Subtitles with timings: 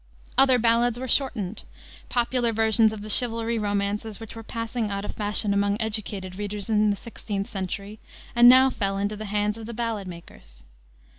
[0.35, 1.61] Other ballads were shortened,
[2.09, 6.71] popular versions of the chivalry romances which were passing out of fashion among educated readers
[6.71, 7.99] in the 16th century,
[8.35, 10.63] and now fell into the hands of the ballad makers.